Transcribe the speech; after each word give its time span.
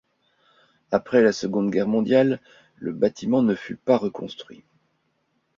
Après 0.89 1.21
la 1.21 1.31
Seconde 1.31 1.69
Guerre 1.69 1.87
mondiale, 1.87 2.41
le 2.77 2.91
bâtiment 2.91 3.43
ne 3.43 3.53
fut 3.53 3.75
pas 3.75 3.97
reconstruit. 3.97 4.63